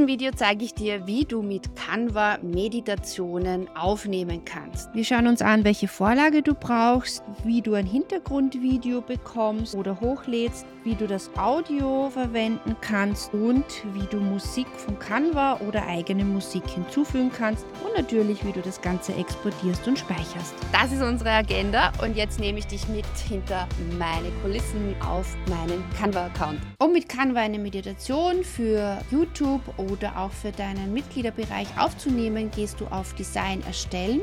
[0.00, 4.88] diesem Video zeige ich dir, wie du mit Canva Meditationen aufnehmen kannst.
[4.94, 10.64] Wir schauen uns an, welche Vorlage du brauchst, wie du ein Hintergrundvideo bekommst oder hochlädst,
[10.84, 16.68] wie du das Audio verwenden kannst und wie du Musik von Canva oder eigene Musik
[16.68, 20.54] hinzufügen kannst und natürlich, wie du das Ganze exportierst und speicherst.
[20.72, 25.84] Das ist unsere Agenda und jetzt nehme ich dich mit hinter meine Kulissen auf meinen
[25.98, 26.60] Canva-Account.
[26.78, 32.86] Um mit Canva eine Meditation für YouTube oder auch für deinen Mitgliederbereich aufzunehmen, gehst du
[32.86, 34.20] auf Design erstellen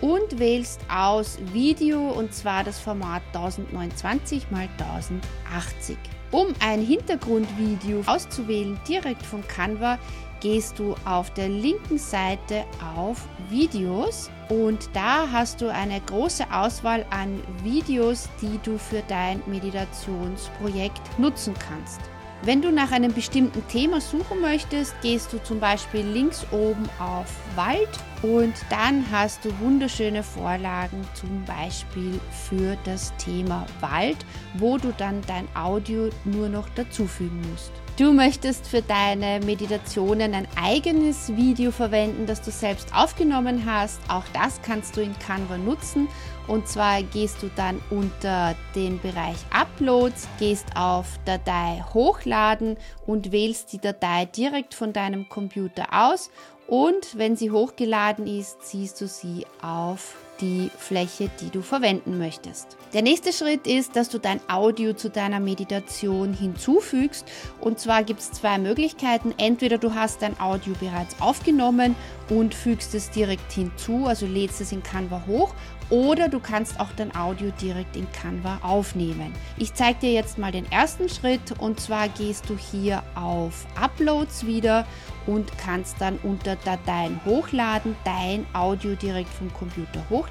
[0.00, 5.96] und wählst aus Video und zwar das Format 1029 x 1080.
[6.32, 9.98] Um ein Hintergrundvideo auszuwählen direkt von Canva,
[10.40, 12.64] gehst du auf der linken Seite
[12.96, 19.42] auf Videos und da hast du eine große Auswahl an Videos, die du für dein
[19.46, 22.00] Meditationsprojekt nutzen kannst.
[22.42, 27.26] Wenn du nach einem bestimmten Thema suchen möchtest, gehst du zum Beispiel links oben auf
[27.54, 27.90] Wald
[28.22, 32.18] und dann hast du wunderschöne Vorlagen zum Beispiel
[32.48, 34.16] für das Thema Wald,
[34.54, 37.72] wo du dann dein Audio nur noch dazufügen musst.
[38.00, 44.00] Du möchtest für deine Meditationen ein eigenes Video verwenden, das du selbst aufgenommen hast.
[44.08, 46.08] Auch das kannst du in Canva nutzen.
[46.48, 53.70] Und zwar gehst du dann unter den Bereich Uploads, gehst auf Datei hochladen und wählst
[53.74, 56.30] die Datei direkt von deinem Computer aus.
[56.66, 62.76] Und wenn sie hochgeladen ist, ziehst du sie auf die Fläche, die du verwenden möchtest.
[62.92, 67.24] Der nächste Schritt ist, dass du dein Audio zu deiner Meditation hinzufügst.
[67.60, 69.34] Und zwar gibt es zwei Möglichkeiten.
[69.36, 71.94] Entweder du hast dein Audio bereits aufgenommen
[72.28, 75.54] und fügst es direkt hinzu, also lädst es in Canva hoch
[75.90, 79.32] oder du kannst auch dein Audio direkt in Canva aufnehmen.
[79.56, 84.46] Ich zeige dir jetzt mal den ersten Schritt und zwar gehst du hier auf Uploads
[84.46, 84.86] wieder
[85.26, 90.29] und kannst dann unter Dateien hochladen, dein Audio direkt vom Computer hochladen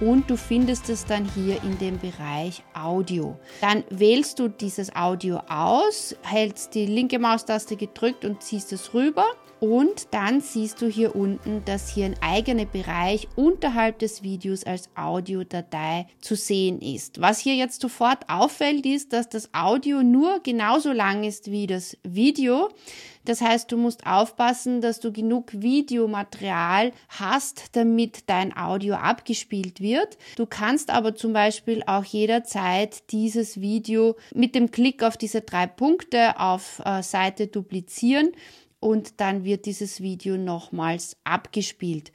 [0.00, 3.38] und du findest es dann hier in dem Bereich Audio.
[3.60, 9.26] Dann wählst du dieses Audio aus, hältst die linke Maustaste gedrückt und ziehst es rüber
[9.62, 14.90] und dann siehst du hier unten, dass hier ein eigener Bereich unterhalb des Videos als
[14.96, 17.20] Audiodatei zu sehen ist.
[17.20, 21.96] Was hier jetzt sofort auffällt, ist, dass das Audio nur genauso lang ist wie das
[22.02, 22.70] Video.
[23.24, 30.18] Das heißt, du musst aufpassen, dass du genug Videomaterial hast, damit dein Audio abgespielt wird.
[30.34, 35.68] Du kannst aber zum Beispiel auch jederzeit dieses Video mit dem Klick auf diese drei
[35.68, 38.32] Punkte auf äh, Seite duplizieren
[38.82, 42.10] und dann wird dieses Video nochmals abgespielt.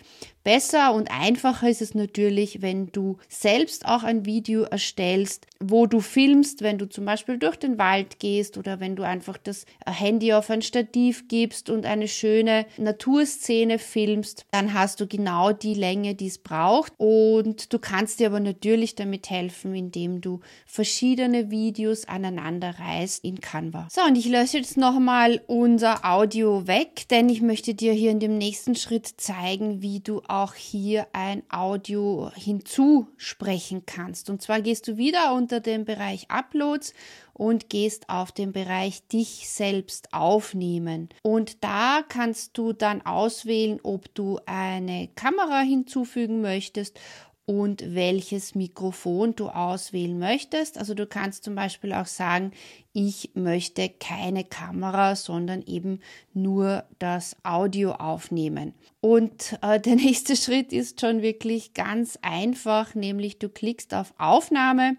[0.48, 6.00] Besser und einfacher ist es natürlich, wenn du selbst auch ein Video erstellst, wo du
[6.00, 10.32] filmst, wenn du zum Beispiel durch den Wald gehst oder wenn du einfach das Handy
[10.32, 16.16] auf ein Stativ gibst und eine schöne Naturszene filmst, dann hast du genau die Länge,
[16.16, 16.94] die es braucht.
[16.96, 23.42] Und du kannst dir aber natürlich damit helfen, indem du verschiedene Videos aneinander reißt in
[23.42, 23.90] Canva.
[23.92, 28.22] So, und ich lösche jetzt nochmal unser Audio weg, denn ich möchte dir hier in
[28.22, 34.30] dem nächsten Schritt zeigen, wie du auch auch hier ein Audio hinzusprechen kannst.
[34.30, 36.94] Und zwar gehst du wieder unter den Bereich Uploads
[37.34, 41.10] und gehst auf den Bereich dich selbst aufnehmen.
[41.24, 47.00] Und da kannst du dann auswählen, ob du eine Kamera hinzufügen möchtest
[47.48, 50.78] und welches Mikrofon du auswählen möchtest.
[50.78, 52.52] Also du kannst zum Beispiel auch sagen,
[52.92, 56.02] ich möchte keine Kamera, sondern eben
[56.34, 58.74] nur das Audio aufnehmen.
[59.00, 64.98] Und äh, der nächste Schritt ist schon wirklich ganz einfach, nämlich du klickst auf Aufnahme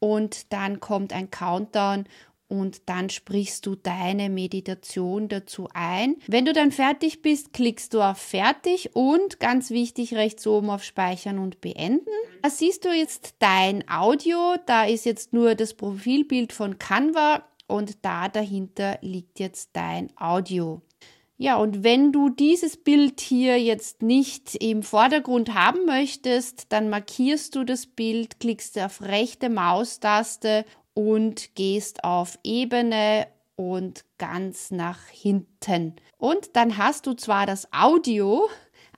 [0.00, 2.06] und dann kommt ein Countdown
[2.48, 6.16] und dann sprichst du deine Meditation dazu ein.
[6.26, 10.84] Wenn du dann fertig bist, klickst du auf Fertig und ganz wichtig rechts oben auf
[10.84, 12.06] Speichern und Beenden.
[12.42, 18.04] Da siehst du jetzt dein Audio, da ist jetzt nur das Profilbild von Canva und
[18.04, 20.82] da dahinter liegt jetzt dein Audio.
[21.38, 27.54] Ja, und wenn du dieses Bild hier jetzt nicht im Vordergrund haben möchtest, dann markierst
[27.54, 30.64] du das Bild, klickst auf rechte Maustaste
[30.96, 35.94] und gehst auf Ebene und ganz nach hinten.
[36.16, 38.48] Und dann hast du zwar das Audio,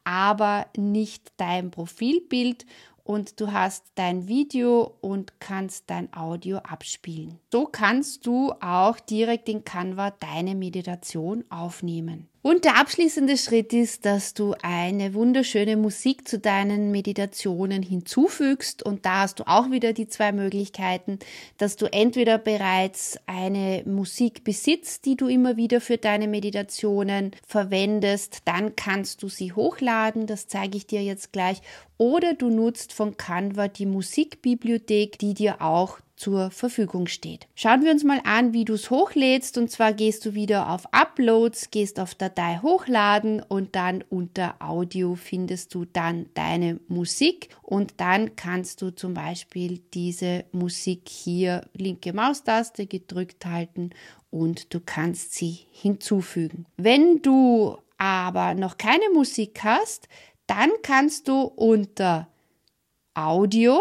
[0.04, 2.66] aber nicht dein Profilbild
[3.02, 7.40] und du hast dein Video und kannst dein Audio abspielen.
[7.52, 12.28] So kannst du auch direkt in Canva deine Meditation aufnehmen.
[12.40, 18.84] Und der abschließende Schritt ist, dass du eine wunderschöne Musik zu deinen Meditationen hinzufügst.
[18.84, 21.18] Und da hast du auch wieder die zwei Möglichkeiten,
[21.56, 28.42] dass du entweder bereits eine Musik besitzt, die du immer wieder für deine Meditationen verwendest.
[28.44, 30.28] Dann kannst du sie hochladen.
[30.28, 31.60] Das zeige ich dir jetzt gleich.
[31.96, 37.46] Oder du nutzt von Canva die Musikbibliothek, die dir auch zur Verfügung steht.
[37.54, 39.56] Schauen wir uns mal an, wie du es hochlädst.
[39.56, 45.14] Und zwar gehst du wieder auf Uploads, gehst auf Datei hochladen und dann unter Audio
[45.14, 52.12] findest du dann deine Musik und dann kannst du zum Beispiel diese Musik hier linke
[52.12, 53.90] Maustaste gedrückt halten
[54.30, 56.66] und du kannst sie hinzufügen.
[56.76, 60.08] Wenn du aber noch keine Musik hast,
[60.46, 62.28] dann kannst du unter
[63.14, 63.80] Audio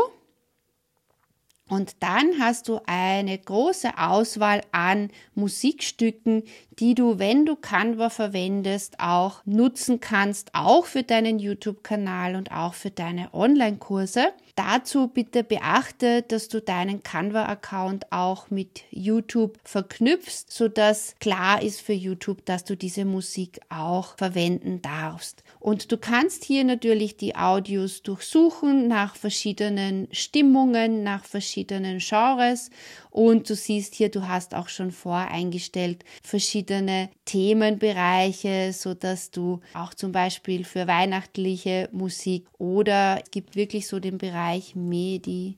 [1.69, 6.43] und dann hast du eine große Auswahl an Musikstücken,
[6.79, 12.73] die du, wenn du Canva verwendest, auch nutzen kannst, auch für deinen YouTube-Kanal und auch
[12.73, 14.27] für deine Online-Kurse.
[14.55, 21.93] Dazu bitte beachte, dass du deinen Canva-Account auch mit YouTube verknüpfst, sodass klar ist für
[21.93, 25.43] YouTube, dass du diese Musik auch verwenden darfst.
[25.59, 32.69] Und du kannst hier natürlich die Audios durchsuchen nach verschiedenen Stimmungen, nach verschiedenen Genres.
[33.09, 39.94] Und du siehst hier, du hast auch schon voreingestellt verschiedene Themenbereiche, so dass du auch
[39.94, 45.57] zum Beispiel für weihnachtliche Musik oder es gibt wirklich so den Bereich Meditation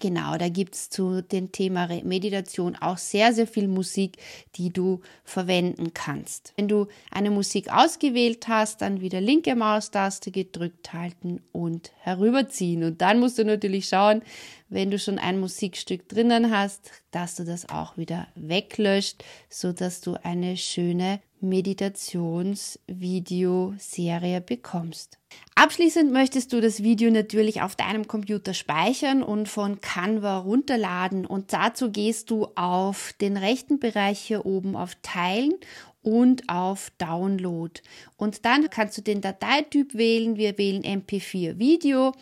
[0.00, 4.18] Genau, da gibt es zu dem Thema Meditation auch sehr, sehr viel Musik,
[4.54, 6.52] die du verwenden kannst.
[6.56, 12.84] Wenn du eine Musik ausgewählt hast, dann wieder linke Maustaste gedrückt halten und herüberziehen.
[12.84, 14.22] Und dann musst du natürlich schauen,
[14.68, 20.00] wenn du schon ein Musikstück drinnen hast, dass du das auch wieder weglöscht, so dass
[20.00, 25.18] du eine schöne Meditationsvideoserie bekommst.
[25.54, 31.52] Abschließend möchtest du das Video natürlich auf deinem Computer speichern und von Canva runterladen und
[31.52, 35.54] dazu gehst du auf den rechten Bereich hier oben auf Teilen
[36.02, 37.80] und auf Download.
[38.16, 40.36] Und dann kannst du den Dateityp wählen.
[40.36, 42.12] Wir wählen MP4 Video.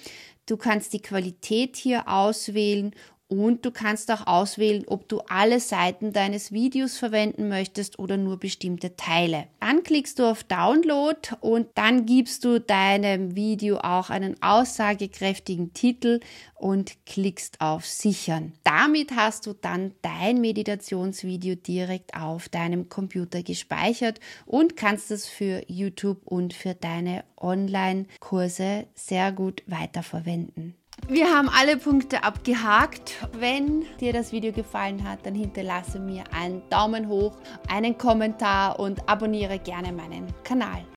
[0.47, 2.95] Du kannst die Qualität hier auswählen
[3.29, 8.39] und du kannst auch auswählen, ob du alle Seiten deines Videos verwenden möchtest oder nur
[8.39, 9.49] bestimmte Teile.
[9.61, 16.21] Dann klickst du auf Download und dann gibst du deinem Video auch einen aussagekräftigen Titel
[16.55, 18.53] und klickst auf Sichern.
[18.63, 25.63] Damit hast du dann dein Meditationsvideo direkt auf deinem Computer gespeichert und kannst es für
[25.67, 30.77] YouTube und für deine Online-Kurse sehr gut weiterverwenden.
[31.09, 33.15] Wir haben alle Punkte abgehakt.
[33.39, 37.37] Wenn dir das Video gefallen hat, dann hinterlasse mir einen Daumen hoch,
[37.69, 40.83] einen Kommentar und abonniere gerne meinen Kanal.